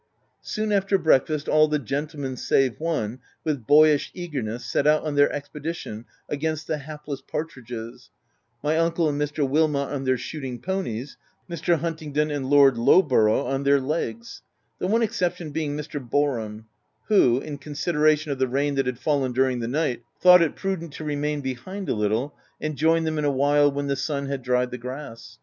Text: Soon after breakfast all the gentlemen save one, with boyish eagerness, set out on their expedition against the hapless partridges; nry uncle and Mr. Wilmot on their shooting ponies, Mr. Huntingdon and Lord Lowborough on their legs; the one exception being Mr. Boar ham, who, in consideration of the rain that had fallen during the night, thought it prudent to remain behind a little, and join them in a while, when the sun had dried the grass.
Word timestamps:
Soon 0.41 0.71
after 0.71 0.97
breakfast 0.97 1.47
all 1.47 1.67
the 1.67 1.77
gentlemen 1.77 2.35
save 2.35 2.79
one, 2.79 3.19
with 3.43 3.67
boyish 3.67 4.09
eagerness, 4.15 4.65
set 4.65 4.87
out 4.87 5.03
on 5.03 5.13
their 5.13 5.31
expedition 5.31 6.05
against 6.27 6.65
the 6.65 6.79
hapless 6.79 7.21
partridges; 7.21 8.09
nry 8.63 8.79
uncle 8.79 9.07
and 9.07 9.21
Mr. 9.21 9.47
Wilmot 9.47 9.91
on 9.93 10.03
their 10.03 10.17
shooting 10.17 10.59
ponies, 10.59 11.17
Mr. 11.47 11.77
Huntingdon 11.77 12.31
and 12.31 12.49
Lord 12.49 12.77
Lowborough 12.79 13.45
on 13.45 13.61
their 13.61 13.79
legs; 13.79 14.41
the 14.79 14.87
one 14.87 15.03
exception 15.03 15.51
being 15.51 15.77
Mr. 15.77 15.99
Boar 16.09 16.39
ham, 16.39 16.65
who, 17.05 17.39
in 17.39 17.59
consideration 17.59 18.31
of 18.31 18.39
the 18.39 18.47
rain 18.47 18.73
that 18.73 18.87
had 18.87 18.97
fallen 18.97 19.33
during 19.33 19.59
the 19.59 19.67
night, 19.67 20.01
thought 20.19 20.41
it 20.41 20.55
prudent 20.55 20.93
to 20.93 21.03
remain 21.03 21.41
behind 21.41 21.87
a 21.89 21.93
little, 21.93 22.35
and 22.59 22.75
join 22.75 23.03
them 23.03 23.19
in 23.19 23.23
a 23.25 23.29
while, 23.31 23.71
when 23.71 23.85
the 23.85 23.95
sun 23.95 24.25
had 24.25 24.41
dried 24.41 24.71
the 24.71 24.79
grass. 24.79 25.37